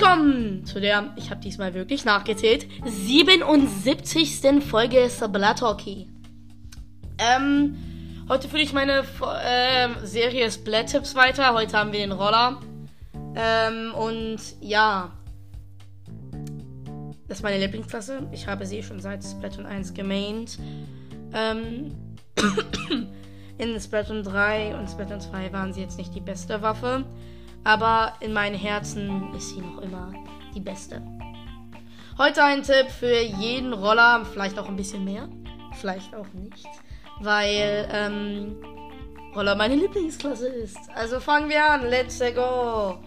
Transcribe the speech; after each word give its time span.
Willkommen 0.00 0.64
zu 0.64 0.80
der, 0.80 1.12
ich 1.16 1.30
habe 1.30 1.40
diesmal 1.40 1.74
wirklich 1.74 2.04
nachgezählt, 2.04 2.68
77. 2.84 4.62
Folge 4.64 5.10
Splatterkey. 5.10 6.06
Ähm, 7.18 7.76
heute 8.28 8.48
führe 8.48 8.62
ich 8.62 8.72
meine 8.72 9.00
äh, 9.00 9.88
Serie 10.04 10.48
Splat-Tipps 10.48 11.16
weiter. 11.16 11.54
Heute 11.54 11.76
haben 11.76 11.92
wir 11.92 11.98
den 11.98 12.12
Roller. 12.12 12.60
Ähm, 13.34 13.92
und 13.94 14.38
ja, 14.60 15.10
das 17.30 17.38
ist 17.38 17.42
meine 17.44 17.58
Lieblingsklasse. 17.58 18.26
Ich 18.32 18.48
habe 18.48 18.66
sie 18.66 18.82
schon 18.82 18.98
seit 18.98 19.22
Splatoon 19.22 19.64
1 19.64 19.94
gemaint. 19.94 20.58
Ähm, 21.32 21.94
in 23.56 23.80
Splatoon 23.80 24.24
3 24.24 24.74
und 24.74 24.90
Splatoon 24.90 25.20
2 25.20 25.52
waren 25.52 25.72
sie 25.72 25.80
jetzt 25.80 25.96
nicht 25.96 26.12
die 26.12 26.20
beste 26.20 26.60
Waffe. 26.60 27.04
Aber 27.62 28.14
in 28.18 28.32
meinen 28.32 28.56
Herzen 28.56 29.32
ist 29.32 29.50
sie 29.50 29.60
noch 29.60 29.80
immer 29.80 30.12
die 30.56 30.60
beste. 30.60 31.00
Heute 32.18 32.42
ein 32.42 32.64
Tipp 32.64 32.90
für 32.90 33.20
jeden 33.22 33.74
Roller, 33.74 34.24
vielleicht 34.24 34.58
auch 34.58 34.66
ein 34.66 34.74
bisschen 34.74 35.04
mehr, 35.04 35.28
vielleicht 35.78 36.12
auch 36.16 36.26
nicht, 36.32 36.66
weil 37.20 37.88
ähm, 37.92 38.56
Roller 39.36 39.54
meine 39.54 39.76
Lieblingsklasse 39.76 40.48
ist. 40.48 40.78
Also 40.96 41.20
fangen 41.20 41.48
wir 41.48 41.64
an, 41.64 41.88
let's 41.88 42.18
go. 42.34 42.98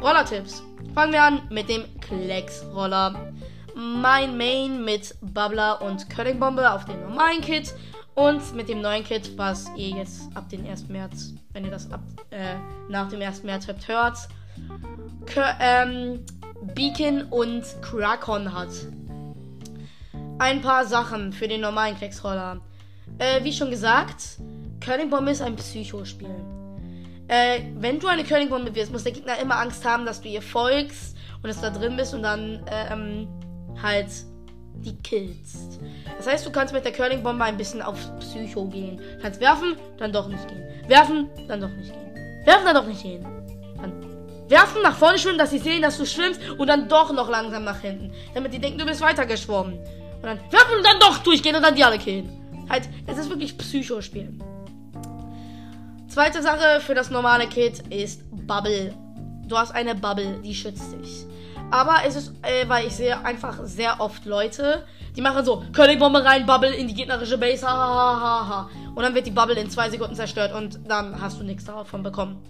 Roller-Tipps. 0.00 0.62
Fangen 0.92 1.12
wir 1.12 1.22
an 1.22 1.42
mit 1.50 1.68
dem 1.68 1.84
Klecks-Roller. 2.00 3.32
Mein 3.74 4.36
Main 4.36 4.84
mit 4.84 5.14
Bubbler 5.20 5.82
und 5.82 6.08
Curling-Bombe 6.10 6.70
auf 6.70 6.84
dem 6.84 7.00
normalen 7.00 7.40
Kit 7.40 7.74
und 8.14 8.54
mit 8.54 8.68
dem 8.68 8.80
neuen 8.80 9.02
Kit, 9.04 9.36
was 9.36 9.68
ihr 9.76 9.96
jetzt 9.96 10.36
ab 10.36 10.48
dem 10.48 10.64
1. 10.66 10.88
März, 10.88 11.34
wenn 11.52 11.64
ihr 11.64 11.70
das 11.70 11.90
ab, 11.90 12.00
äh, 12.30 12.54
nach 12.88 13.08
dem 13.08 13.20
1. 13.20 13.42
März 13.42 13.66
habt, 13.68 13.88
hört, 13.88 14.18
ähm, 15.60 16.24
Beacon 16.74 17.22
und 17.30 17.64
Krakon 17.82 18.52
hat. 18.52 18.70
Ein 20.38 20.62
paar 20.62 20.84
Sachen 20.84 21.32
für 21.32 21.48
den 21.48 21.60
normalen 21.60 21.96
Klecksroller. 21.96 22.60
Äh, 23.18 23.42
wie 23.44 23.52
schon 23.52 23.70
gesagt, 23.70 24.38
Curlingbombe 24.80 25.30
ist 25.30 25.42
ein 25.42 25.56
Psychospiel. 25.56 26.34
Äh, 27.28 27.60
wenn 27.76 28.00
du 28.00 28.06
eine 28.06 28.24
Curlingbombe 28.24 28.74
wirst, 28.74 28.92
muss 28.92 29.04
der 29.04 29.12
Gegner 29.12 29.38
immer 29.38 29.58
Angst 29.58 29.84
haben, 29.84 30.04
dass 30.04 30.20
du 30.20 30.28
ihr 30.28 30.42
folgst 30.42 31.16
und 31.42 31.50
es 31.50 31.60
da 31.60 31.70
drin 31.70 31.96
bist 31.96 32.14
und 32.14 32.22
dann 32.22 32.62
äh, 32.66 32.92
ähm, 32.92 33.28
halt 33.82 34.08
die 34.76 34.96
killst. 35.02 35.80
Das 36.16 36.26
heißt, 36.26 36.46
du 36.46 36.50
kannst 36.50 36.74
mit 36.74 36.84
der 36.84 36.92
Curling-Bombe 36.92 37.44
ein 37.44 37.56
bisschen 37.56 37.82
auf 37.82 37.98
Psycho 38.18 38.66
gehen. 38.66 39.00
Kannst 39.22 39.40
werfen, 39.40 39.76
dann 39.98 40.12
doch 40.12 40.28
nicht 40.28 40.46
gehen. 40.48 40.62
Werfen, 40.88 41.28
dann 41.48 41.60
doch 41.60 41.70
nicht 41.70 41.92
gehen. 41.92 42.44
Werfen, 42.44 42.64
dann 42.64 42.74
doch 42.74 42.86
nicht 42.86 43.02
gehen. 43.02 43.24
Dann 43.80 43.92
werfen, 44.48 44.82
nach 44.82 44.96
vorne 44.96 45.18
schwimmen, 45.18 45.38
dass 45.38 45.50
sie 45.50 45.58
sehen, 45.58 45.82
dass 45.82 45.96
du 45.96 46.04
schwimmst 46.04 46.40
und 46.58 46.66
dann 46.66 46.88
doch 46.88 47.12
noch 47.12 47.30
langsam 47.30 47.64
nach 47.64 47.80
hinten. 47.80 48.12
Damit 48.34 48.52
die 48.52 48.58
denken, 48.58 48.78
du 48.78 48.84
bist 48.84 49.00
weitergeschwommen. 49.00 49.78
Und 49.78 50.22
dann 50.22 50.38
werfen 50.50 50.76
und 50.78 50.86
dann 50.86 50.98
doch 51.00 51.18
durchgehen 51.18 51.56
und 51.56 51.62
dann 51.62 51.74
die 51.74 51.84
alle 51.84 51.98
killen. 51.98 52.66
Halt, 52.68 52.88
es 53.06 53.18
ist 53.18 53.28
wirklich 53.28 53.56
Psycho-Spielen. 53.56 54.42
Zweite 56.14 56.44
Sache 56.44 56.80
für 56.80 56.94
das 56.94 57.10
normale 57.10 57.48
Kit 57.48 57.80
ist 57.90 58.22
Bubble. 58.46 58.94
Du 59.48 59.58
hast 59.58 59.72
eine 59.74 59.96
Bubble, 59.96 60.38
die 60.44 60.54
schützt 60.54 60.92
dich. 60.92 61.26
Aber 61.72 61.96
es 62.06 62.14
ist, 62.14 62.32
äh, 62.42 62.68
weil 62.68 62.86
ich 62.86 62.94
sehe 62.94 63.18
einfach 63.24 63.58
sehr 63.64 64.00
oft 64.00 64.24
Leute, 64.24 64.84
die 65.16 65.20
machen 65.20 65.44
so, 65.44 65.64
Curlingbombe 65.72 66.24
rein, 66.24 66.46
Bubble 66.46 66.72
in 66.72 66.86
die 66.86 66.94
gegnerische 66.94 67.36
Base, 67.36 67.66
hahaha. 67.66 68.20
Ha, 68.20 68.20
ha, 68.20 68.48
ha. 68.48 68.70
Und 68.94 69.02
dann 69.02 69.12
wird 69.16 69.26
die 69.26 69.32
Bubble 69.32 69.56
in 69.56 69.68
zwei 69.70 69.90
Sekunden 69.90 70.14
zerstört 70.14 70.54
und 70.54 70.78
dann 70.88 71.20
hast 71.20 71.40
du 71.40 71.42
nichts 71.42 71.64
davon 71.64 72.04
bekommen. 72.04 72.40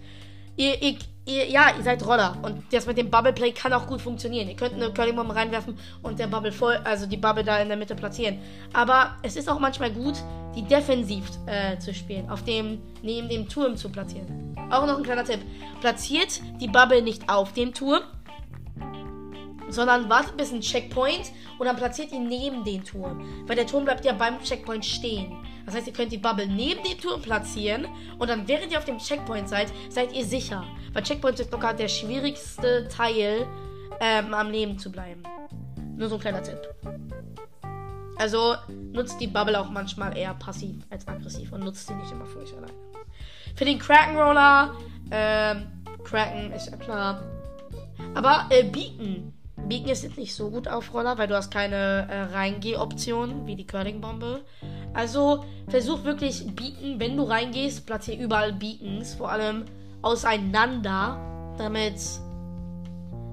Ihr, 0.57 0.81
ihr, 0.81 0.97
ihr, 1.27 1.49
ja, 1.49 1.75
ihr 1.77 1.83
seid 1.83 2.05
Roller 2.07 2.37
und 2.43 2.63
das 2.73 2.87
mit 2.87 2.97
dem 2.97 3.11
Bubble 3.11 3.33
Play 3.33 3.53
kann 3.53 3.73
auch 3.73 3.87
gut 3.87 4.01
funktionieren. 4.01 4.49
Ihr 4.49 4.57
könnt 4.57 4.75
eine 4.75 4.93
Curlingbombe 4.93 5.35
reinwerfen 5.35 5.79
und 6.03 6.19
der 6.19 6.27
Bubble 6.27 6.53
voll, 6.53 6.77
also 6.85 7.07
die 7.07 7.17
Bubble 7.17 7.45
da 7.45 7.59
in 7.59 7.69
der 7.69 7.77
Mitte 7.77 7.95
platzieren. 7.95 8.39
Aber 8.73 9.17
es 9.23 9.37
ist 9.37 9.49
auch 9.49 9.59
manchmal 9.59 9.91
gut, 9.91 10.15
die 10.55 10.63
defensiv 10.63 11.25
äh, 11.47 11.79
zu 11.79 11.93
spielen, 11.93 12.31
auf 12.31 12.45
dem, 12.45 12.81
neben 13.03 13.29
dem 13.29 13.49
Turm 13.49 13.77
zu 13.77 13.89
platzieren. 13.89 14.55
Auch 14.71 14.87
noch 14.87 14.97
ein 14.97 15.03
kleiner 15.03 15.25
Tipp. 15.25 15.41
Platziert 15.81 16.41
die 16.61 16.69
Bubble 16.69 17.03
nicht 17.03 17.29
auf 17.29 17.53
dem 17.53 17.75
Turm, 17.75 18.03
sondern 19.75 20.09
wartet 20.09 20.37
bis 20.37 20.53
ein 20.53 20.61
Checkpoint 20.61 21.33
und 21.59 21.67
dann 21.67 21.77
platziert 21.77 22.13
ihn 22.13 22.29
neben 22.29 22.65
den 22.65 22.85
Turm. 22.85 23.25
Weil 23.47 23.57
der 23.57 23.67
Turm 23.67 23.85
bleibt 23.85 24.05
ja 24.05 24.13
beim 24.13 24.41
Checkpoint 24.43 24.85
stehen. 24.85 25.37
Das 25.67 25.75
heißt, 25.75 25.87
ihr 25.87 25.93
könnt 25.93 26.13
die 26.13 26.19
Bubble 26.19 26.47
neben 26.47 26.83
dem 26.83 26.99
Turm 26.99 27.23
platzieren 27.23 27.87
und 28.19 28.29
dann, 28.29 28.47
während 28.47 28.73
ihr 28.73 28.79
auf 28.79 28.85
dem 28.85 28.99
Checkpoint 28.99 29.49
seid, 29.49 29.73
seid 29.89 30.13
ihr 30.13 30.25
sicher. 30.25 30.65
Weil 30.93 31.03
Checkpoint 31.03 31.41
ist 31.41 31.51
locker 31.53 31.73
der 31.73 31.89
schwierigste 31.89 32.89
Teil, 32.89 33.47
ähm, 34.01 34.35
am 34.35 34.51
Leben 34.51 34.79
zu 34.79 34.91
bleiben. 34.91 35.23
Nur 35.97 36.09
so 36.09 36.17
ein 36.17 36.21
kleiner 36.21 36.43
Tipp. 36.43 36.61
Also 38.17 38.55
nutzt 38.93 39.21
die 39.21 39.27
Bubble 39.27 39.59
auch 39.59 39.71
manchmal 39.71 40.17
eher 40.17 40.35
passiv 40.35 40.85
als 40.91 41.07
aggressiv 41.09 41.53
und 41.53 41.65
nutzt 41.65 41.87
sie 41.87 41.95
nicht 41.95 42.13
immer 42.13 42.27
für 42.27 42.41
euch 42.41 42.53
alleine. 42.53 42.73
Für 43.57 43.65
den 43.65 43.79
Kraken 43.79 44.17
Roller, 44.17 44.75
ähm, 45.11 45.67
Kraken 46.05 46.53
ist 46.53 46.71
ja 46.71 46.77
klar. 46.77 47.23
Aber 48.15 48.47
äh, 48.51 48.65
Beacon 48.65 49.33
Beacon 49.69 49.89
ist 49.89 50.03
jetzt 50.03 50.19
nicht 50.19 50.35
so 50.35 50.51
gut 50.51 50.69
auf 50.69 50.93
Roller, 50.93 51.17
weil 51.17 51.29
du 51.29 51.35
hast 51.35 51.51
keine 51.51 52.07
äh, 52.11 52.23
Reingeh-Option 52.35 53.47
wie 53.47 53.57
die 53.57 53.67
Curling-Bombe. 53.67 54.43
Also 54.93 55.45
versuch 55.69 56.05
wirklich 56.05 56.45
Beacon, 56.55 57.01
wenn 57.01 57.17
du 57.17 57.25
reingehst, 57.25 57.87
platziere 57.87 58.23
überall 58.23 58.53
Beacons, 58.53 59.15
vor 59.15 59.31
allem 59.31 59.65
auseinander, 60.03 61.19
damit 61.57 61.97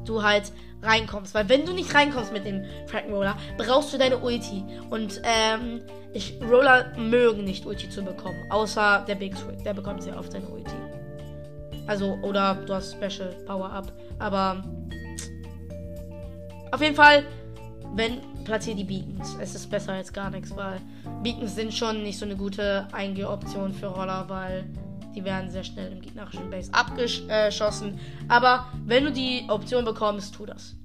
du 0.06 0.24
halt 0.24 0.52
reinkommst. 0.82 1.34
Weil 1.34 1.50
wenn 1.50 1.66
du 1.66 1.74
nicht 1.74 1.94
reinkommst 1.94 2.32
mit 2.34 2.46
dem 2.46 2.64
Kraken 2.88 3.14
Roller, 3.14 3.38
brauchst 3.58 3.94
du 3.94 3.98
deine 3.98 4.18
Ulti. 4.18 4.64
Und 4.90 5.22
ähm, 5.24 5.82
ich, 6.14 6.40
Roller 6.42 6.98
mögen 6.98 7.44
nicht 7.44 7.66
Ulti 7.66 7.90
zu 7.90 8.04
bekommen. 8.04 8.38
Außer 8.50 9.06
der 9.08 9.16
Big 9.16 9.36
Swing, 9.36 9.64
der 9.64 9.74
bekommt 9.74 10.04
sehr 10.04 10.18
oft 10.18 10.32
seine 10.32 10.48
Ulti. 10.48 10.72
Also, 11.88 12.18
oder 12.22 12.56
du 12.66 12.74
hast 12.74 12.94
Special 12.94 13.36
Power 13.46 13.70
Up. 13.72 13.92
Aber 14.20 14.64
auf 16.72 16.82
jeden 16.82 16.96
Fall, 16.96 17.26
wenn 17.96 18.22
platziert 18.44 18.80
die 18.80 18.84
Beacons. 18.84 19.38
Es 19.40 19.56
ist 19.56 19.70
besser 19.70 19.94
als 19.94 20.12
gar 20.12 20.30
nichts, 20.30 20.56
weil 20.56 20.82
Beacons 21.24 21.56
sind 21.56 21.74
schon 21.74 22.04
nicht 22.04 22.18
so 22.18 22.26
eine 22.26 22.36
gute 22.36 22.88
Eingeh-Option 22.92 23.74
für 23.74 23.88
Roller, 23.88 24.26
weil 24.28 24.66
die 25.16 25.24
werden 25.24 25.50
sehr 25.50 25.64
schnell 25.64 25.92
im 25.92 26.02
gegnerischen 26.02 26.50
Base 26.50 26.72
abgeschossen. 26.74 28.00
Aber 28.28 28.68
wenn 28.86 29.06
du 29.06 29.12
die 29.12 29.46
Option 29.50 29.86
bekommst, 29.86 30.34
tu 30.36 30.46
das. 30.46 30.76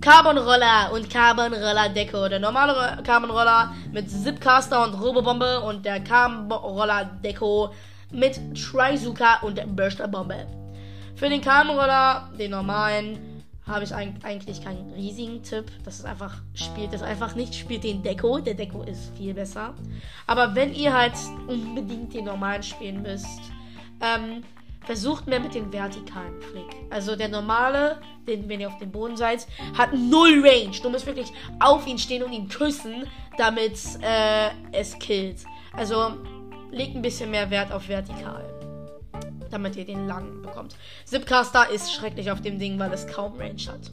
Carbon 0.00 0.38
Roller 0.38 0.92
und 0.92 1.08
Carbon 1.08 1.52
Roller 1.52 1.88
Deco. 1.88 2.28
Der 2.28 2.38
normale 2.38 3.02
Carbon 3.02 3.30
Roller 3.30 3.72
mit 3.92 4.10
Zipcaster 4.10 4.84
und 4.84 4.94
Robobombe 4.94 5.60
und 5.60 5.84
der 5.84 6.00
Carbon 6.00 6.52
Roller 6.52 7.10
Deco 7.24 7.72
mit 8.12 8.38
Trizuka 8.54 9.40
und 9.42 9.60
Burster 9.74 10.06
Bombe. 10.06 10.46
Für 11.16 11.28
den 11.28 11.40
Carbon 11.40 11.76
Roller, 11.76 12.30
den 12.38 12.50
normalen, 12.50 13.35
habe 13.66 13.84
ich 13.84 13.94
eigentlich 13.94 14.62
keinen 14.62 14.92
riesigen 14.92 15.42
Tipp. 15.42 15.66
Das 15.84 15.98
ist 15.98 16.04
einfach, 16.04 16.40
spielt 16.54 16.92
es 16.92 17.02
einfach 17.02 17.34
nicht, 17.34 17.54
spielt 17.54 17.84
den 17.84 18.02
Deko. 18.02 18.38
Der 18.38 18.54
Deko 18.54 18.82
ist 18.82 19.16
viel 19.16 19.34
besser. 19.34 19.74
Aber 20.26 20.54
wenn 20.54 20.72
ihr 20.72 20.92
halt 20.92 21.14
unbedingt 21.48 22.14
den 22.14 22.26
normalen 22.26 22.62
spielen 22.62 23.02
müsst, 23.02 23.40
ähm, 24.00 24.44
versucht 24.84 25.26
mehr 25.26 25.40
mit 25.40 25.54
dem 25.54 25.72
vertikalen 25.72 26.40
Flick. 26.40 26.76
Also 26.90 27.16
der 27.16 27.28
normale, 27.28 28.00
den, 28.28 28.48
wenn 28.48 28.60
ihr 28.60 28.68
auf 28.68 28.78
dem 28.78 28.92
Boden 28.92 29.16
seid, 29.16 29.46
hat 29.76 29.92
null 29.92 30.46
Range. 30.46 30.76
Du 30.80 30.88
musst 30.88 31.06
wirklich 31.06 31.32
auf 31.58 31.86
ihn 31.88 31.98
stehen 31.98 32.22
und 32.22 32.32
ihn 32.32 32.48
küssen, 32.48 33.04
damit 33.36 33.78
äh, 34.00 34.50
es 34.70 34.96
killt. 35.00 35.44
Also 35.72 36.12
legt 36.70 36.94
ein 36.94 37.02
bisschen 37.02 37.32
mehr 37.32 37.50
Wert 37.50 37.72
auf 37.72 37.88
vertikal 37.88 38.55
damit 39.50 39.76
ihr 39.76 39.84
den 39.84 40.06
langen 40.06 40.42
bekommt. 40.42 40.76
Zipcaster 41.04 41.70
ist 41.70 41.92
schrecklich 41.92 42.30
auf 42.30 42.40
dem 42.40 42.58
Ding, 42.58 42.78
weil 42.78 42.92
es 42.92 43.06
kaum 43.06 43.36
Range 43.36 43.62
hat. 43.68 43.90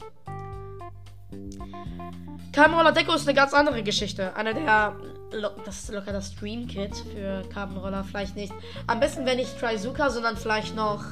Carbon 2.52 2.94
Deco 2.94 3.14
ist 3.14 3.26
eine 3.26 3.34
ganz 3.34 3.52
andere 3.52 3.82
Geschichte. 3.82 4.34
Einer 4.36 4.54
der. 4.54 4.96
Das 5.64 5.80
ist 5.80 5.92
locker 5.92 6.12
das 6.12 6.32
Stream 6.32 6.68
Kit 6.68 6.94
für 6.96 7.42
Carbon. 7.52 8.04
Vielleicht 8.04 8.36
nicht. 8.36 8.52
Am 8.86 9.00
besten, 9.00 9.26
wenn 9.26 9.38
nicht 9.38 9.58
Trizuka, 9.58 10.10
sondern 10.10 10.36
vielleicht 10.36 10.76
noch. 10.76 11.04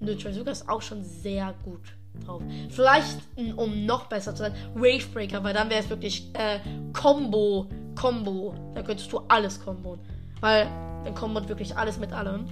Nö, 0.00 0.16
Trizuka 0.16 0.50
ist 0.50 0.68
auch 0.68 0.82
schon 0.82 1.04
sehr 1.04 1.54
gut 1.64 1.82
drauf. 2.24 2.42
Vielleicht, 2.70 3.18
um 3.56 3.86
noch 3.86 4.06
besser 4.06 4.34
zu 4.34 4.42
sein, 4.42 4.54
Wavebreaker, 4.74 5.44
weil 5.44 5.54
dann 5.54 5.70
wäre 5.70 5.80
es 5.80 5.88
wirklich 5.88 6.30
äh, 6.34 6.58
Combo. 6.92 7.68
Combo. 7.94 8.54
Da 8.74 8.82
könntest 8.82 9.12
du 9.12 9.20
alles 9.28 9.60
komboen. 9.64 10.00
Weil 10.40 10.66
dann 11.04 11.14
kommt 11.14 11.48
wirklich 11.48 11.76
alles 11.76 11.98
mit 11.98 12.12
allem. 12.12 12.46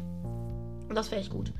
Und 0.88 0.94
das 0.94 1.10
wäre 1.10 1.20
echt 1.20 1.30
gut. 1.30 1.52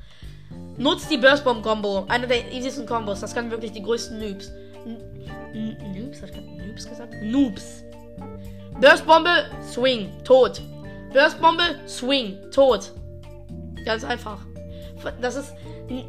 Nutzt 0.77 1.11
die 1.11 1.17
Burst 1.17 1.43
Bomb 1.43 1.63
Combo. 1.63 2.05
Eine 2.07 2.27
der 2.27 2.51
easiesten 2.51 2.85
Combos. 2.85 3.19
Das 3.19 3.33
kann 3.33 3.49
wirklich 3.51 3.71
die 3.71 3.81
größten 3.81 4.19
Noobs. 4.19 4.51
Noobs? 5.53 6.21
Hat 6.21 6.33
gerade 6.33 6.67
Noobs 6.67 6.87
gesagt? 6.87 7.13
Noobs. 7.23 7.83
Burstbombe, 8.79 9.45
Swing, 9.61 10.09
tot. 10.23 10.61
Burstbombe, 11.13 11.63
Swing, 11.87 12.37
tot. 12.51 12.91
Ganz 13.85 14.03
einfach. 14.03 14.39
Das 15.21 15.35
ist 15.35 15.53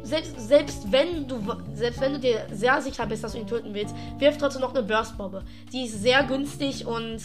selbst, 0.03 0.39
selbst 0.39 0.91
wenn 0.91 1.27
du 1.27 1.37
selbst 1.73 1.99
wenn 1.99 2.13
du 2.13 2.19
dir 2.19 2.47
sehr 2.51 2.81
sicher 2.81 3.05
bist, 3.05 3.23
dass 3.23 3.33
du 3.33 3.39
ihn 3.39 3.47
töten 3.47 3.73
willst, 3.73 3.93
wirf 4.19 4.37
trotzdem 4.37 4.61
noch 4.61 4.73
eine 4.73 4.83
Burstbombe. 4.83 5.43
Die 5.71 5.85
ist 5.85 6.01
sehr 6.01 6.23
günstig 6.23 6.87
und 6.87 7.19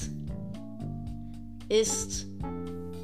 ist 1.69 2.27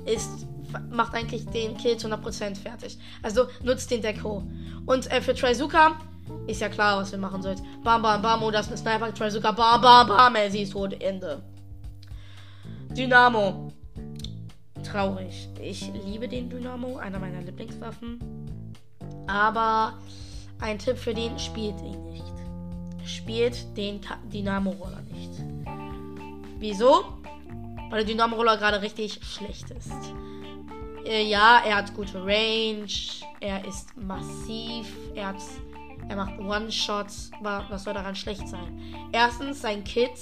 ist 0.07 0.47
macht 0.91 1.15
eigentlich 1.15 1.47
den 1.47 1.77
Kill 1.77 1.97
zu 1.97 2.09
100% 2.09 2.57
fertig. 2.57 2.99
Also 3.23 3.47
nutzt 3.63 3.91
den 3.91 4.03
Deko. 4.03 4.43
Und 4.87 5.11
äh, 5.11 5.21
für 5.21 5.35
Trizuka 5.35 5.99
ist 6.47 6.61
ja 6.61 6.69
klar, 6.69 6.99
was 6.99 7.13
wir 7.13 7.19
machen 7.19 7.43
sollen. 7.43 7.61
Bam, 7.83 8.03
bam, 8.03 8.23
bam. 8.23 8.43
Oh, 8.43 8.51
das 8.51 8.67
ist 8.67 8.73
ein 8.73 8.79
Sniper. 8.79 9.13
Trizuka. 9.15 9.53
Bam, 9.53 9.81
bam, 9.81 10.09
bam. 10.09 10.35
Er 10.35 10.47
ist 10.47 10.73
tot. 10.73 11.01
Ende. 11.01 11.43
Dynamo. 12.91 13.73
Traurig. 14.83 15.49
Ich 15.61 15.91
liebe 16.05 16.29
den 16.29 16.49
Dynamo. 16.49 16.97
Einer 16.99 17.19
meiner 17.19 17.41
Lieblingswaffen. 17.43 18.19
Aber 19.27 19.95
ein 20.61 20.79
Tipp 20.79 20.97
für 20.97 21.15
den, 21.15 21.39
spielt 21.39 21.81
ihn 21.81 22.03
nicht. 22.11 22.25
Spielt 23.05 23.77
den 23.77 24.01
Dynamo-Roller 24.33 25.03
nicht. 25.13 25.31
Wieso? 26.59 27.05
Weil 27.91 28.05
der 28.05 28.15
Dynamo-Roller 28.15 28.57
gerade 28.57 28.83
richtig 28.83 29.21
schlecht 29.23 29.71
ist. 29.71 29.93
Äh, 31.05 31.25
ja, 31.25 31.63
er 31.65 31.77
hat 31.77 31.95
gute 31.95 32.19
Range. 32.19 32.87
Er 33.41 33.65
ist 33.65 33.97
massiv. 33.97 34.87
Er 35.15 35.29
hat. 35.29 35.37
Er 36.09 36.17
macht 36.17 36.39
One-Shots. 36.39 37.31
Was 37.41 37.85
soll 37.85 37.95
daran 37.95 38.15
schlecht 38.15 38.49
sein? 38.49 38.81
Erstens, 39.13 39.63
sein 39.63 39.85
Kit 39.85 40.13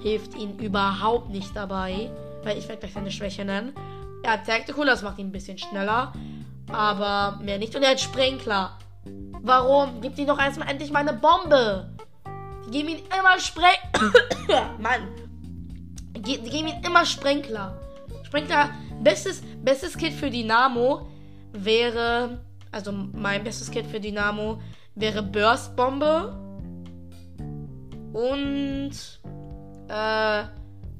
hilft 0.00 0.34
ihm 0.34 0.58
überhaupt 0.58 1.30
nicht 1.30 1.54
dabei. 1.54 2.10
Weil 2.42 2.58
ich 2.58 2.68
werde 2.68 2.80
gleich 2.80 2.92
seine 2.92 3.10
Schwäche 3.10 3.44
nennen. 3.44 3.74
Er 4.22 4.32
hat 4.32 4.46
Tactical, 4.46 4.86
das 4.86 5.02
macht 5.02 5.18
ihn 5.18 5.28
ein 5.28 5.32
bisschen 5.32 5.58
schneller. 5.58 6.12
Aber 6.70 7.38
mehr 7.42 7.58
nicht. 7.58 7.74
Und 7.76 7.82
er 7.82 7.90
hat 7.90 8.00
Sprenkler. 8.00 8.78
Warum? 9.42 10.00
Gibt 10.00 10.18
ihm 10.18 10.26
doch 10.26 10.38
erstmal 10.38 10.68
endlich 10.68 10.90
meine 10.90 11.12
Bombe. 11.12 11.90
Die 12.66 12.70
geben 12.70 12.88
ihm 12.88 12.98
immer 13.18 13.38
Spreng. 13.38 13.76
Mann. 14.78 15.23
Die 16.26 16.38
geben 16.38 16.68
ihm 16.68 16.84
immer 16.84 17.04
Sprenkler. 17.04 17.80
Sprenkler 18.24 18.70
Bestes, 19.02 19.42
bestes 19.62 19.96
Kit 19.98 20.12
für 20.14 20.30
Dynamo 20.30 21.06
wäre, 21.52 22.38
also 22.72 22.92
mein 22.92 23.44
bestes 23.44 23.70
Kit 23.70 23.86
für 23.86 24.00
Dynamo 24.00 24.60
wäre 24.94 25.22
Burst 25.22 25.76
Bombe 25.76 26.32
und 28.14 28.92
äh, 29.88 30.44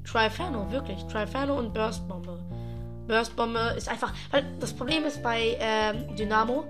Triferno, 0.03 0.71
wirklich. 0.71 1.03
Triferno 1.05 1.57
und 1.57 1.73
Burst 1.73 2.07
Bombe. 2.07 2.39
Burst 3.07 3.35
Bombe 3.35 3.73
ist 3.75 3.89
einfach, 3.89 4.13
weil 4.31 4.45
das 4.59 4.73
Problem 4.73 5.05
ist 5.05 5.23
bei 5.23 5.57
äh, 5.59 6.15
Dynamo, 6.15 6.63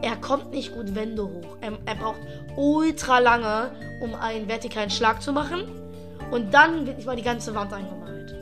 er 0.00 0.16
kommt 0.16 0.52
nicht 0.52 0.72
gut 0.74 0.94
Wände 0.94 1.24
hoch. 1.24 1.56
Er, 1.60 1.72
er 1.84 1.94
braucht 1.96 2.20
ultra 2.56 3.18
lange, 3.18 3.72
um 4.00 4.14
einen 4.14 4.48
vertikalen 4.48 4.90
Schlag 4.90 5.20
zu 5.20 5.32
machen. 5.32 5.66
Und 6.30 6.52
dann 6.52 6.86
wird 6.86 6.96
nicht 6.96 7.06
mal 7.06 7.16
die 7.16 7.22
ganze 7.22 7.54
Wand 7.54 7.72
eingemalt. 7.72 8.34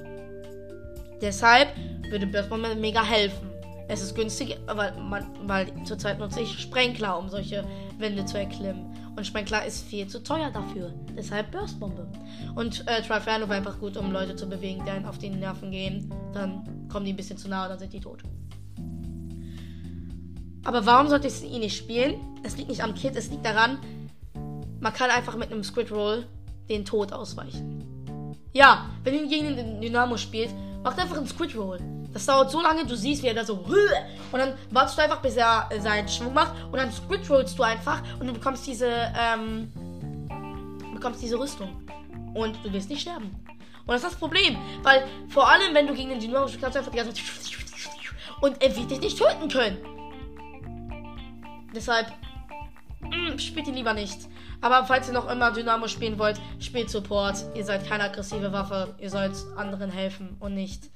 Deshalb 1.21 1.69
würde 2.11 2.27
Burstbombe 2.27 2.75
mega 2.75 3.03
helfen. 3.03 3.51
Es 3.89 4.03
ist 4.03 4.15
günstig, 4.15 4.59
weil, 4.67 4.93
man, 4.97 5.27
weil 5.45 5.69
zurzeit 5.85 6.19
nutze 6.19 6.41
ich 6.41 6.59
Sprenkler, 6.59 7.19
um 7.19 7.29
solche 7.29 7.65
Wände 7.99 8.25
zu 8.25 8.39
erklimmen. 8.39 8.93
Und 9.17 9.27
Sprenkler 9.27 9.65
ist 9.65 9.87
viel 9.87 10.07
zu 10.09 10.23
teuer 10.23 10.51
dafür. 10.51 10.93
Deshalb 11.17 11.53
Burstbombe. 11.53 12.07
Und 12.55 12.87
äh, 12.87 13.01
Triferno 13.03 13.49
war 13.49 13.57
einfach 13.57 13.79
gut, 13.79 13.97
um 13.97 14.13
Leute 14.13 14.37
zu 14.37 14.49
bewegen, 14.49 14.85
die 14.85 15.07
auf 15.07 15.19
die 15.19 15.31
Nerven 15.31 15.71
gehen. 15.71 16.13
Dann 16.35 16.89
kommen 16.91 17.07
die 17.07 17.13
ein 17.13 17.17
bisschen 17.17 17.39
zu 17.39 17.49
nahe, 17.49 17.69
dann 17.69 17.79
sind 17.79 17.93
die 17.93 18.01
tot. 18.01 18.23
Aber 20.65 20.85
warum 20.85 21.09
sollte 21.09 21.29
ich 21.29 21.45
ihn 21.45 21.61
nicht 21.61 21.77
spielen? 21.77 22.17
Es 22.43 22.57
liegt 22.57 22.69
nicht 22.69 22.83
am 22.83 22.95
Kit, 22.95 23.15
es 23.15 23.31
liegt 23.31 23.47
daran, 23.47 23.79
man 24.81 24.93
kann 24.93 25.11
einfach 25.11 25.37
mit 25.37 25.53
einem 25.53 25.63
Squid 25.63 25.93
Roll 25.93 26.27
den 26.69 26.85
Tod 26.85 27.13
ausweichen. 27.13 27.76
Ja, 28.57 28.87
wenn 29.05 29.13
ihr 29.13 29.27
gegen 29.27 29.55
den 29.55 29.83
Dynamo 29.83 30.17
spielt, 30.17 30.49
macht 30.83 30.99
einfach 30.99 31.19
einen 31.19 31.27
Squid 31.27 31.55
Roll. 31.57 31.79
Das 32.15 32.25
dauert 32.25 32.51
so 32.51 32.63
lange, 32.63 32.87
du 32.87 32.97
siehst, 32.97 33.23
wie 33.23 33.27
er 33.27 33.35
da 33.35 33.45
so 33.45 33.57
und 34.33 34.39
dann 34.39 34.55
wartest 34.71 34.97
du 34.97 35.03
einfach, 35.03 35.21
bis 35.21 35.37
er 35.37 35.69
seinen 35.79 36.09
Schwung 36.09 36.33
macht 36.33 36.55
und 36.73 36.79
dann 36.79 36.91
Squid 36.91 37.29
Rollst 37.29 37.59
du 37.59 37.63
einfach 37.63 38.03
und 38.19 38.27
du 38.27 38.33
bekommst 38.33 38.67
diese 38.67 39.13
ähm, 39.15 39.71
bekommst 40.95 41.21
diese 41.21 41.39
Rüstung 41.39 41.69
und 42.33 42.57
du 42.65 42.73
wirst 42.73 42.89
nicht 42.89 43.03
sterben. 43.03 43.27
Und 43.81 43.89
das 43.89 43.97
ist 44.03 44.13
das 44.13 44.19
Problem, 44.19 44.57
weil 44.83 45.07
vor 45.29 45.51
allem, 45.51 45.75
wenn 45.75 45.87
du 45.87 45.93
gegen 45.93 46.09
den 46.09 46.21
Dynamo 46.21 46.49
spielst, 46.49 46.63
kannst 46.63 46.77
du 46.77 46.79
einfach 46.79 46.93
die 46.93 46.97
ganze 46.97 47.13
Zeit 47.13 47.25
und 48.41 48.63
er 48.63 48.75
wird 48.75 48.91
dich 48.91 49.01
nicht 49.01 49.19
töten 49.19 49.51
können. 49.51 49.77
Deshalb 51.75 52.11
mh, 53.03 53.35
mm, 53.35 53.39
spielt 53.39 53.69
ihn 53.69 53.75
lieber 53.75 53.93
nicht. 53.93 54.17
Aber 54.61 54.85
falls 54.85 55.09
ihr 55.09 55.15
noch 55.15 55.31
immer 55.31 55.53
Dynamo 55.53 55.89
spielen 55.89 56.19
wollt, 56.19 56.41
spielt 56.59 56.91
Support. 56.91 57.45
Ihr 57.55 57.65
seid 57.65 57.87
keine 57.87 58.05
aggressive 58.05 58.53
Waffe. 58.53 58.95
Ihr 58.99 59.11
sollt 59.11 59.37
anderen 59.57 59.91
helfen 59.91 60.37
und 60.41 60.55
nicht 60.55 60.91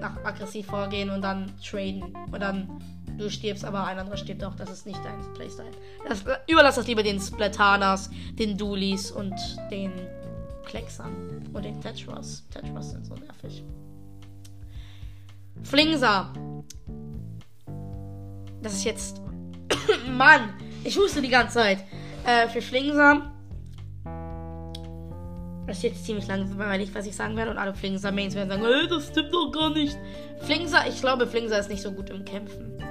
nach 0.00 0.22
aggressiv 0.24 0.66
vorgehen 0.66 1.10
und 1.10 1.22
dann 1.22 1.52
traden. 1.62 2.14
Und 2.30 2.40
dann 2.40 2.68
du 3.18 3.30
stirbst, 3.30 3.64
aber 3.64 3.84
ein 3.84 3.98
anderer 3.98 4.16
stirbt 4.16 4.44
auch. 4.44 4.54
Das 4.54 4.70
ist 4.70 4.86
nicht 4.86 5.00
dein 5.04 5.32
Playstyle. 5.34 5.70
Das, 6.08 6.24
überlass 6.46 6.76
das 6.76 6.86
lieber 6.86 7.02
den 7.02 7.20
Splatanas, 7.20 8.10
den 8.38 8.56
Dulis 8.56 9.10
und 9.10 9.34
den 9.70 9.92
Klexern. 10.64 11.48
Und 11.52 11.64
den 11.64 11.80
Tetras. 11.80 12.44
Tetras 12.50 12.90
sind 12.90 13.06
so 13.06 13.14
nervig. 13.14 13.64
Flingsa. 15.62 16.32
Das 18.62 18.74
ist 18.74 18.84
jetzt. 18.84 19.20
Mann! 20.08 20.54
Ich 20.84 20.96
wusste 20.96 21.20
die 21.20 21.28
ganze 21.28 21.54
Zeit. 21.54 21.84
Äh, 22.24 22.48
für 22.48 22.62
Flingsam. 22.62 23.32
Das 25.66 25.78
ist 25.78 25.82
jetzt 25.82 26.06
ziemlich 26.06 26.26
langweilig, 26.26 26.90
was 26.94 27.06
ich 27.06 27.14
sagen 27.14 27.36
werde. 27.36 27.50
Und 27.50 27.58
alle 27.58 27.74
Flingser-Mains 27.74 28.34
werden 28.34 28.48
sagen, 28.48 28.64
hey, 28.64 28.88
das 28.88 29.08
stimmt 29.08 29.32
doch 29.34 29.52
gar 29.52 29.70
nicht. 29.70 29.98
Flingser, 30.40 30.86
ich 30.88 31.00
glaube, 31.00 31.26
Flingser 31.26 31.58
ist 31.58 31.68
nicht 31.68 31.82
so 31.82 31.92
gut 31.92 32.08
im 32.10 32.24
Kämpfen. 32.24 32.82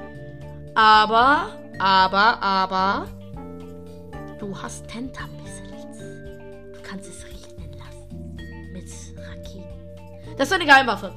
Aber, 0.75 1.57
aber, 1.80 2.42
aber. 2.42 3.07
Du 4.39 4.56
hast 4.62 4.88
Tentamissiles. 4.88 5.98
Du 6.74 6.80
kannst 6.84 7.10
es 7.10 7.25
regnen 7.25 7.74
lassen. 7.74 8.36
Mit 8.72 8.86
Raketen. 9.17 10.36
Das 10.38 10.50
ist 10.50 10.53
eine 10.53 10.65
Geheimwaffe. 10.65 11.15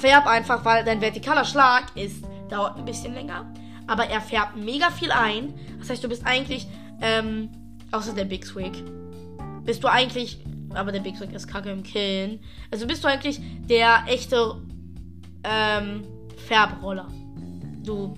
Färb 0.00 0.26
einfach, 0.26 0.64
weil 0.64 0.84
dein 0.84 1.00
vertikaler 1.00 1.44
Schlag 1.44 1.84
ist, 1.96 2.24
dauert 2.48 2.76
ein 2.76 2.84
bisschen 2.84 3.14
länger 3.14 3.51
aber 3.92 4.06
er 4.06 4.22
färbt 4.22 4.56
mega 4.56 4.90
viel 4.90 5.12
ein. 5.12 5.52
Das 5.78 5.90
heißt, 5.90 6.02
du 6.02 6.08
bist 6.08 6.24
eigentlich, 6.24 6.66
ähm, 7.02 7.50
außer 7.90 8.14
der 8.14 8.24
Big 8.24 8.46
Swig, 8.46 8.72
bist 9.64 9.84
du 9.84 9.88
eigentlich, 9.88 10.38
aber 10.70 10.92
der 10.92 11.00
Big 11.00 11.18
Swig 11.18 11.30
ist 11.34 11.46
kacke 11.46 11.70
im 11.70 11.82
Killen. 11.82 12.40
Also 12.70 12.86
bist 12.86 13.04
du 13.04 13.08
eigentlich 13.08 13.38
der 13.68 14.04
echte, 14.06 14.62
ähm, 15.44 16.04
Färbroller. 16.46 17.06
Du, 17.84 18.14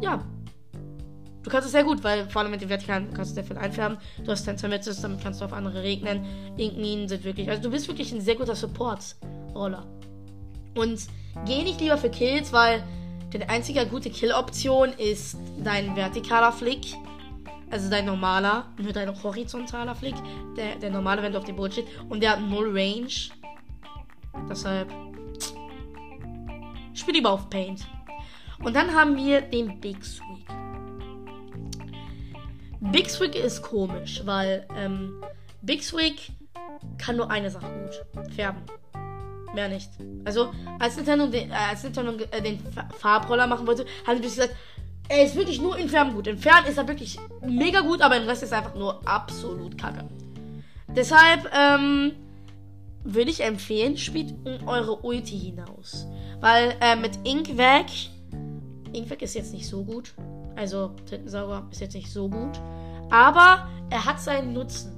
ja. 0.00 0.24
Du 1.44 1.50
kannst 1.50 1.66
es 1.66 1.72
sehr 1.72 1.84
gut, 1.84 2.02
weil 2.02 2.28
vor 2.28 2.42
allem 2.42 2.50
mit 2.50 2.60
dem 2.60 2.68
Vertikalen 2.68 3.14
kannst 3.14 3.30
du 3.30 3.34
sehr 3.36 3.44
viel 3.44 3.58
einfärben. 3.58 3.96
Du 4.24 4.32
hast 4.32 4.42
Tensor-Mitzes, 4.42 5.00
damit 5.02 5.22
kannst 5.22 5.40
du 5.40 5.44
auf 5.44 5.52
andere 5.52 5.84
regnen. 5.84 6.24
Inkminen 6.56 7.08
sind 7.08 7.22
wirklich, 7.22 7.48
also 7.48 7.62
du 7.62 7.70
bist 7.70 7.86
wirklich 7.86 8.10
ein 8.12 8.20
sehr 8.20 8.34
guter 8.34 8.56
Support-Roller. 8.56 9.86
Und 10.74 11.00
geh 11.46 11.62
nicht 11.62 11.80
lieber 11.80 11.96
für 11.96 12.10
Kills, 12.10 12.52
weil 12.52 12.82
die 13.38 13.48
einzige 13.48 13.86
gute 13.86 14.10
Kill-Option 14.10 14.92
ist 14.94 15.36
dein 15.62 15.94
vertikaler 15.94 16.52
Flick. 16.52 16.94
Also 17.70 17.88
dein 17.88 18.04
normaler, 18.04 18.66
nur 18.78 18.92
dein 18.92 19.10
horizontaler 19.22 19.94
Flick. 19.94 20.16
Der, 20.56 20.76
der 20.76 20.90
normale, 20.90 21.22
wenn 21.22 21.32
du 21.32 21.38
auf 21.38 21.44
dem 21.44 21.56
Boot 21.56 21.72
stehst. 21.72 21.88
Und 22.08 22.20
der 22.22 22.32
hat 22.32 22.40
null 22.40 22.76
Range. 22.76 23.12
Deshalb. 24.48 24.92
Spiel 26.94 27.14
lieber 27.14 27.30
auf 27.30 27.48
Paint. 27.48 27.86
Und 28.62 28.74
dann 28.74 28.94
haben 28.94 29.16
wir 29.16 29.40
den 29.40 29.80
Big 29.80 30.04
Swig. 30.04 30.46
Big 32.80 33.08
Swig 33.08 33.34
ist 33.34 33.62
komisch, 33.62 34.22
weil 34.24 34.66
ähm, 34.76 35.22
Big 35.62 35.82
Swig 35.82 36.32
kann 36.98 37.16
nur 37.16 37.30
eine 37.30 37.50
Sache 37.50 37.66
gut. 37.66 38.34
Färben. 38.34 38.62
Mehr 39.54 39.68
nicht. 39.68 39.90
Also, 40.24 40.52
als 40.78 40.96
Nintendo 40.96 41.26
den, 41.26 41.50
äh, 41.50 41.54
als 41.54 41.82
Nintendo, 41.82 42.12
äh, 42.30 42.42
den 42.42 42.60
Farbroller 42.98 43.46
machen 43.46 43.66
wollte, 43.66 43.84
haben 44.06 44.16
sie 44.16 44.22
gesagt, 44.22 44.54
er 45.08 45.24
ist 45.24 45.34
wirklich 45.34 45.60
nur 45.60 45.76
in 45.76 45.88
Färben 45.88 46.14
gut. 46.14 46.28
In 46.28 46.38
Fern 46.38 46.64
ist 46.66 46.78
er 46.78 46.86
wirklich 46.86 47.18
mega 47.44 47.80
gut, 47.80 48.00
aber 48.00 48.16
im 48.16 48.28
Rest 48.28 48.44
ist 48.44 48.52
er 48.52 48.58
einfach 48.58 48.76
nur 48.76 49.00
absolut 49.08 49.76
kacke. 49.76 50.04
Deshalb, 50.94 51.50
ähm, 51.52 52.12
würde 53.04 53.30
ich 53.30 53.42
empfehlen, 53.42 53.96
spielt 53.96 54.34
eure 54.66 54.96
Ulti 54.96 55.38
hinaus. 55.38 56.06
Weil 56.40 56.74
äh, 56.80 56.96
mit 56.96 57.18
Ink 57.24 57.56
weg, 57.56 57.86
Ink 58.92 59.10
weg 59.10 59.22
ist 59.22 59.34
jetzt 59.34 59.52
nicht 59.52 59.66
so 59.66 59.84
gut. 59.84 60.14
Also 60.56 60.92
Tintensauger 61.08 61.66
ist 61.70 61.80
jetzt 61.80 61.94
nicht 61.94 62.10
so 62.10 62.28
gut. 62.28 62.60
Aber 63.10 63.68
er 63.90 64.04
hat 64.04 64.20
seinen 64.20 64.52
Nutzen. 64.52 64.96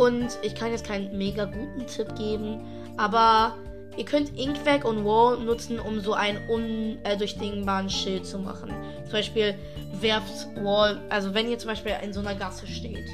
Und 0.00 0.38
ich 0.40 0.54
kann 0.54 0.70
jetzt 0.70 0.86
keinen 0.86 1.18
mega 1.18 1.44
guten 1.44 1.86
Tipp 1.86 2.14
geben, 2.16 2.64
aber 2.96 3.54
ihr 3.98 4.06
könnt 4.06 4.34
Inkback 4.34 4.86
und 4.86 5.04
Wall 5.04 5.38
nutzen, 5.40 5.78
um 5.78 6.00
so 6.00 6.14
einen 6.14 6.38
undurchdringbaren 6.48 7.88
äh, 7.88 7.90
Schild 7.90 8.24
zu 8.24 8.38
machen. 8.38 8.72
Zum 9.02 9.12
Beispiel 9.12 9.54
werft 10.00 10.48
Wall, 10.64 11.02
also 11.10 11.34
wenn 11.34 11.50
ihr 11.50 11.58
zum 11.58 11.68
Beispiel 11.68 11.92
in 12.02 12.14
so 12.14 12.20
einer 12.20 12.34
Gasse 12.34 12.66
steht 12.66 13.10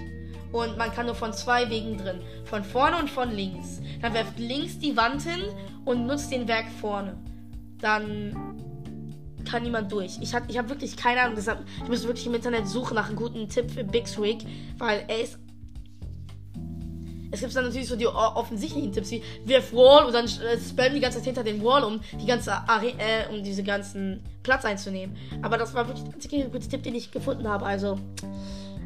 und 0.52 0.78
man 0.78 0.92
kann 0.92 1.06
nur 1.06 1.16
von 1.16 1.32
zwei 1.32 1.68
Wegen 1.70 1.98
drin, 1.98 2.20
von 2.44 2.62
vorne 2.62 2.98
und 2.98 3.10
von 3.10 3.32
links, 3.32 3.80
dann 4.00 4.14
werft 4.14 4.38
links 4.38 4.78
die 4.78 4.96
Wand 4.96 5.22
hin 5.22 5.42
und 5.84 6.06
nutzt 6.06 6.30
den 6.30 6.46
Werk 6.46 6.66
vorne. 6.80 7.16
Dann 7.80 8.54
kann 9.44 9.64
niemand 9.64 9.90
durch. 9.90 10.18
Ich 10.20 10.32
habe 10.36 10.46
ich 10.48 10.56
hab 10.56 10.68
wirklich 10.68 10.96
keine 10.96 11.22
Ahnung. 11.22 11.34
Deshalb, 11.34 11.64
ich 11.82 11.88
muss 11.88 12.06
wirklich 12.06 12.26
im 12.26 12.34
Internet 12.34 12.68
suchen 12.68 12.94
nach 12.94 13.08
einem 13.08 13.16
guten 13.16 13.48
Tipp 13.48 13.72
für 13.72 13.82
Big 13.82 14.06
weil 14.78 15.04
er 15.08 15.20
ist. 15.24 15.40
Es 17.36 17.42
gibt 17.42 17.54
dann 17.54 17.66
natürlich 17.66 17.88
so 17.88 17.96
die 17.96 18.06
offensichtlichen 18.06 18.92
Tipps 18.92 19.10
wie 19.10 19.22
wirf 19.44 19.70
Wall 19.74 20.06
und 20.06 20.14
dann 20.14 20.24
äh, 20.24 20.58
spam 20.58 20.94
die 20.94 21.00
ganze 21.00 21.18
Zeit 21.18 21.26
hinter 21.26 21.44
den 21.44 21.62
Wall, 21.62 21.84
um 21.84 22.00
die 22.18 22.24
ganze 22.24 22.50
Are 22.52 22.86
äh, 22.86 23.28
um 23.30 23.44
diese 23.44 23.62
ganzen 23.62 24.22
Platz 24.42 24.64
einzunehmen. 24.64 25.14
Aber 25.42 25.58
das 25.58 25.74
war 25.74 25.86
wirklich 25.86 26.04
der 26.04 26.14
einzige 26.14 26.48
gute 26.48 26.66
Tipp, 26.66 26.82
den 26.82 26.94
ich 26.94 27.10
gefunden 27.10 27.46
habe. 27.46 27.66
Also 27.66 27.98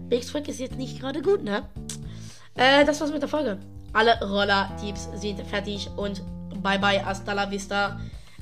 Big 0.09 0.25
Swig 0.25 0.49
ist 0.49 0.59
jetzt 0.59 0.77
nicht 0.77 0.99
gerade 0.99 1.23
gut, 1.23 1.45
ne? 1.45 1.63
Äh, 2.57 2.85
das 2.85 3.01
war's 3.01 3.13
mit 3.13 3.23
der 3.23 3.29
Folge. 3.29 3.61
Alle 3.93 4.19
Roller-Teams 4.21 5.11
sind 5.15 5.41
fertig 5.47 5.89
und 5.97 6.23
bye 6.61 6.81
bye, 6.81 7.05
hasta 7.05 7.33
la 7.33 7.49
vista. 7.49 8.01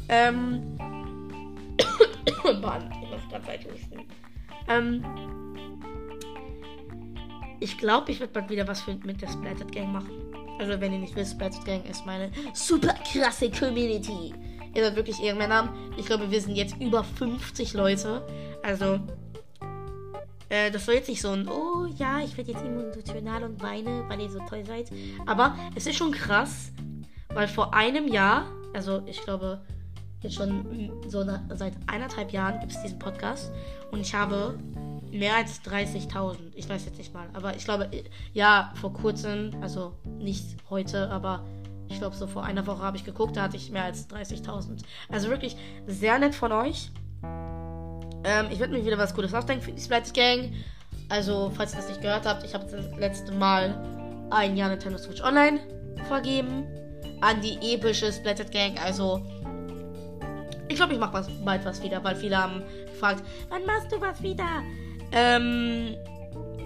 Ähm, 0.09 0.79
Mann, 2.63 2.91
ich 3.03 3.11
muss 3.11 3.29
gerade 3.29 3.47
weiterlisten. 3.47 4.05
Ähm, 4.69 5.05
ich 7.61 7.79
glaube, 7.79 8.13
ich 8.13 8.21
werde 8.21 8.33
bald 8.33 8.51
wieder 8.51 8.67
was 8.67 8.83
für, 8.83 8.95
mit 8.95 9.21
der 9.21 9.29
Splattered 9.29 9.73
Gang 9.73 9.93
machen. 9.93 10.11
Also, 10.59 10.81
wenn 10.81 10.93
ihr 10.93 10.99
nicht 10.99 11.15
wisst, 11.15 11.33
Splattered 11.33 11.65
Gang 11.65 11.89
ist 11.89 12.05
meine 12.07 12.31
super 12.53 12.95
krasse 13.13 13.51
Community. 13.51 14.35
Ihr 14.75 14.85
seid 14.85 14.97
wirklich 14.97 15.23
Ehrenmänner. 15.23 15.73
Ich 15.97 16.07
glaube, 16.07 16.31
wir 16.31 16.41
sind 16.41 16.57
jetzt 16.57 16.77
über 16.81 17.05
50 17.05 17.75
Leute. 17.75 18.27
Also, 18.63 19.01
äh, 20.49 20.71
das 20.71 20.87
soll 20.87 20.97
jetzt 20.97 21.09
nicht 21.09 21.21
so 21.21 21.31
ein, 21.31 21.49
oh 21.49 21.87
ja, 21.97 22.21
ich 22.21 22.37
werde 22.37 22.53
jetzt 22.53 22.65
emotional 22.65 23.45
und 23.45 23.63
weine, 23.63 24.05
weil 24.09 24.21
ihr 24.21 24.31
so 24.31 24.41
toll 24.49 24.65
seid. 24.65 24.91
Aber 25.27 25.57
es 25.75 25.87
ist 25.87 25.97
schon 25.97 26.13
krass, 26.13 26.73
weil 27.35 27.49
vor 27.49 27.75
einem 27.75 28.09
Jahr, 28.09 28.47
also 28.75 29.03
ich 29.07 29.21
glaube, 29.23 29.61
jetzt 30.23 30.35
schon 30.35 30.91
so 31.07 31.21
eine, 31.21 31.45
seit 31.55 31.75
eineinhalb 31.87 32.33
Jahren 32.33 32.61
gibt 32.61 32.73
es 32.73 32.83
diesen 32.83 32.99
Podcast 32.99 33.53
und 33.91 34.01
ich 34.01 34.15
habe 34.15 34.59
mehr 35.13 35.37
als 35.37 35.63
30.000. 35.63 36.37
Ich 36.55 36.69
weiß 36.69 36.85
jetzt 36.85 36.99
nicht 36.99 37.15
mal, 37.15 37.29
aber 37.33 37.57
ich 37.57 37.65
glaube, 37.65 37.91
ja, 38.33 38.73
vor 38.81 38.93
kurzem, 38.93 39.51
also 39.61 39.95
nicht 40.19 40.57
heute, 40.71 41.11
aber 41.11 41.45
ich 41.89 41.99
glaube, 41.99 42.17
so 42.17 42.27
vor 42.27 42.45
einer 42.45 42.67
Woche 42.67 42.83
habe 42.83 42.97
ich 42.97 43.05
geguckt, 43.05 43.37
da 43.37 43.43
hatte 43.43 43.57
ich 43.57 43.71
mehr 43.71 43.85
als 43.85 44.09
30.000. 44.11 44.83
Also 45.09 45.29
wirklich 45.29 45.57
sehr 45.87 46.19
nett 46.19 46.35
von 46.35 46.53
euch. 46.53 46.91
Ähm, 48.25 48.47
ich 48.51 48.59
werde 48.59 48.73
mir 48.73 48.85
wieder 48.85 48.99
was 48.99 49.15
Gutes 49.15 49.33
ausdenken 49.33 49.65
für 49.65 49.73
die 49.73 49.81
Splice 49.81 50.13
Gang. 50.13 50.53
Also, 51.09 51.51
falls 51.55 51.73
ihr 51.73 51.79
das 51.79 51.89
nicht 51.89 52.03
gehört 52.03 52.27
habt, 52.27 52.45
ich 52.45 52.55
habe 52.55 52.67
das 52.71 52.85
letzte 52.99 53.33
Mal 53.33 54.29
ein 54.31 54.57
Jahr 54.57 54.69
Nintendo 54.69 54.99
Switch 54.99 55.23
Online 55.23 55.61
vergeben 56.07 56.67
an 57.21 57.41
die 57.41 57.75
epische 57.75 58.13
Splattered 58.13 58.53
Gang. 58.53 58.79
Also, 58.85 59.23
ich 60.69 60.77
glaube, 60.77 60.93
ich 60.93 60.99
mache 60.99 61.27
bald 61.45 61.65
was 61.65 61.83
wieder, 61.83 62.05
weil 62.05 62.15
viele 62.15 62.37
haben 62.37 62.63
gefragt, 62.87 63.23
wann 63.49 63.65
machst 63.65 63.91
du 63.91 64.01
was 64.01 64.23
wieder? 64.23 64.63
Ähm, 65.13 65.95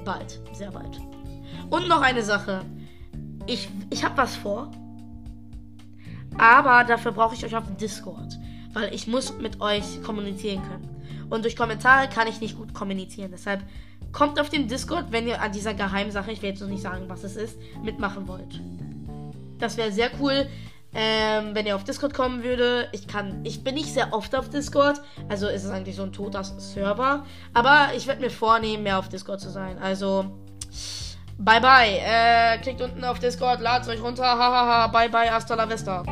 bald, 0.04 0.40
sehr 0.52 0.70
bald. 0.70 1.00
Und 1.70 1.88
noch 1.88 2.02
eine 2.02 2.22
Sache. 2.22 2.64
Ich, 3.46 3.68
ich 3.90 4.04
habe 4.04 4.16
was 4.16 4.36
vor. 4.36 4.70
Aber 6.38 6.84
dafür 6.84 7.12
brauche 7.12 7.34
ich 7.34 7.44
euch 7.44 7.56
auf 7.56 7.64
Discord. 7.80 8.38
Weil 8.72 8.94
ich 8.94 9.06
muss 9.06 9.36
mit 9.38 9.60
euch 9.60 10.02
kommunizieren 10.02 10.62
können. 10.62 10.88
Und 11.30 11.44
durch 11.44 11.56
Kommentare 11.56 12.08
kann 12.08 12.26
ich 12.26 12.40
nicht 12.40 12.56
gut 12.56 12.74
kommunizieren. 12.74 13.30
Deshalb 13.32 13.62
kommt 14.12 14.38
auf 14.38 14.50
den 14.50 14.68
Discord, 14.68 15.06
wenn 15.10 15.26
ihr 15.26 15.40
an 15.40 15.52
dieser 15.52 15.74
Geheimsache, 15.74 16.30
ich 16.30 16.42
werde 16.42 16.54
jetzt 16.54 16.60
noch 16.60 16.68
nicht 16.68 16.82
sagen, 16.82 17.04
was 17.08 17.24
es 17.24 17.36
ist, 17.36 17.58
mitmachen 17.82 18.28
wollt. 18.28 18.60
Das 19.58 19.76
wäre 19.76 19.92
sehr 19.92 20.10
cool. 20.20 20.46
Ähm, 20.94 21.54
wenn 21.54 21.66
ihr 21.66 21.74
auf 21.74 21.84
Discord 21.84 22.12
kommen 22.12 22.42
würde, 22.42 22.88
ich 22.92 23.06
kann, 23.06 23.40
ich 23.44 23.64
bin 23.64 23.74
nicht 23.74 23.92
sehr 23.92 24.12
oft 24.12 24.34
auf 24.34 24.50
Discord, 24.50 25.00
also 25.28 25.48
ist 25.48 25.64
es 25.64 25.70
eigentlich 25.70 25.96
so 25.96 26.02
ein 26.02 26.12
toter 26.12 26.44
Server, 26.44 27.24
aber 27.54 27.88
ich 27.96 28.06
werde 28.06 28.20
mir 28.20 28.30
vornehmen, 28.30 28.82
mehr 28.82 28.98
auf 28.98 29.08
Discord 29.08 29.40
zu 29.40 29.48
sein. 29.48 29.78
Also, 29.78 30.26
bye 31.38 31.60
bye. 31.60 31.98
Äh, 31.98 32.58
klickt 32.58 32.82
unten 32.82 33.04
auf 33.04 33.18
Discord, 33.18 33.60
ladet 33.60 33.88
euch 33.88 34.02
runter, 34.02 34.24
hahaha, 34.24 34.88
bye 34.88 35.08
bye, 35.08 35.30
hasta 35.30 35.54
la 35.54 35.68
vista. 35.68 36.02